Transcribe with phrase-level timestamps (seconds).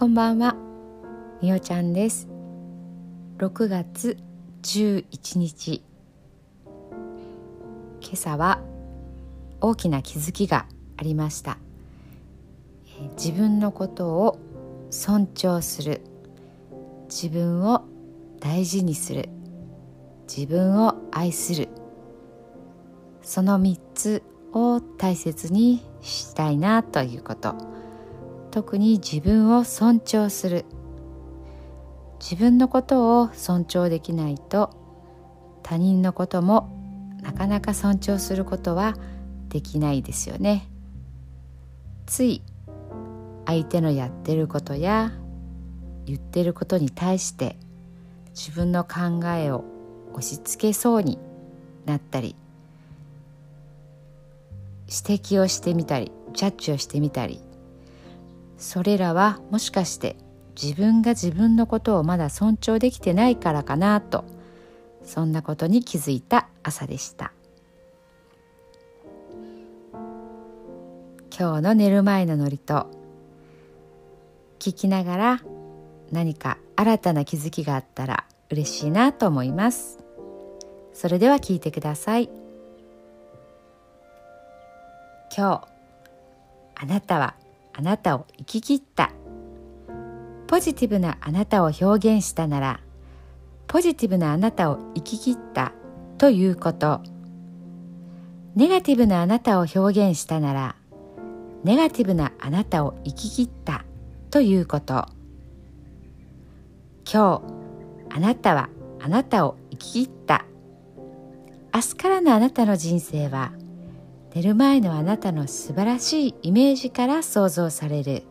[0.00, 0.56] こんばんは。
[1.42, 2.26] みおちゃんです。
[3.36, 4.16] 6月
[4.62, 5.82] 11日。
[8.00, 8.62] 今朝は
[9.60, 10.64] 大きな気づきが
[10.96, 11.58] ありました。
[13.18, 14.38] 自分のことを
[14.88, 16.00] 尊重する。
[17.10, 17.84] 自分を
[18.40, 19.28] 大事にする。
[20.26, 21.68] 自分を愛する。
[23.20, 24.22] その3つ
[24.54, 27.79] を大切にしたいなということ。
[28.50, 30.64] 特に自分を尊重する。
[32.20, 34.70] 自分のことを尊重できないと
[35.62, 36.70] 他人のことも
[37.22, 38.94] なかなか尊重することは
[39.48, 40.68] できないですよね。
[42.06, 42.42] つい
[43.46, 45.12] 相手のやってることや
[46.06, 47.56] 言ってることに対して
[48.34, 49.64] 自分の考えを
[50.12, 51.18] 押し付けそうに
[51.86, 52.34] なったり
[54.88, 57.40] 指摘をしてみたりジャッジをしてみたり
[58.60, 60.16] それらはもしかして
[60.60, 64.26] 自分が自分のことをまだ尊重できてないからかなと
[65.02, 67.32] そんなことに気づいた朝でした。
[71.36, 72.50] 今日の寝る前の祝
[74.58, 75.40] 詞聞きながら
[76.12, 79.98] 何か新たな気づきがあったら嬉しいなと思います。
[80.92, 82.28] それでは聞いてください。
[85.34, 85.68] 今日
[86.74, 87.36] あなたは
[87.80, 89.10] あなたを生き切った。
[90.46, 92.80] ポジティブなあなたを表現したなら
[93.68, 95.72] ポジティブなあなたを生き切った
[96.18, 97.00] ということ。
[98.54, 100.76] ネガティブなあなたを表現したなら
[101.64, 103.86] ネガティブなあなたを生き切った
[104.30, 105.06] ということ。
[107.10, 107.40] 今
[108.10, 108.68] 日あなたは
[109.00, 110.44] あなたを生き切った。
[111.72, 113.52] 明日からのあなたの人生は
[114.34, 118.22] 寝る前のあなたの素晴らしいイメージから想像される。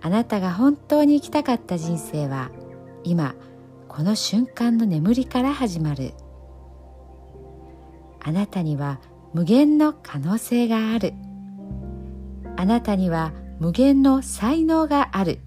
[0.00, 2.50] あなたが本当に生きたかった人生は
[3.04, 3.34] 今
[3.86, 6.14] この瞬間の眠りから始まる。
[8.22, 8.98] あなたには
[9.34, 11.12] 無限の可能性がある。
[12.56, 15.38] あなたには無限の才能がある。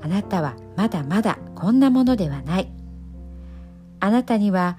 [0.00, 2.72] あなたはまだまだこんなものではない。
[4.00, 4.78] あなたには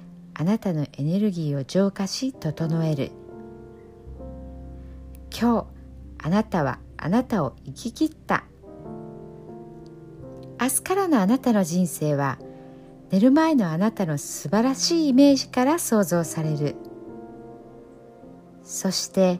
[0.33, 3.11] あなたのエネルギーを浄化し整える。
[5.37, 5.65] 今日
[6.23, 8.43] あなたはあなたを生き切った。
[10.59, 12.37] 明日からのあなたの人生は
[13.09, 16.75] 寝る前のあなたの素晴らしいイメージから想像される。
[18.63, 19.39] そして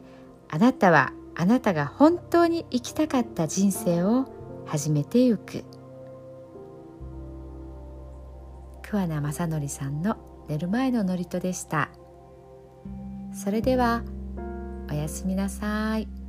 [0.50, 4.26] あなたはあなたが本当に生きたかった人生を
[4.66, 5.64] 始めてゆく。
[8.82, 10.18] 桑名正則さんの
[10.48, 11.90] 寝る前の祝詞でした
[13.34, 14.04] それでは
[14.90, 16.21] おやすみなさい。